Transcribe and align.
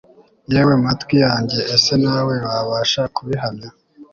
yewe 0.51 0.73
matwi 0.83 1.15
yanjye 1.25 1.59
ese 1.75 1.93
nawe 2.05 2.35
wabasha 2.49 3.01
kubihamya 3.15 3.69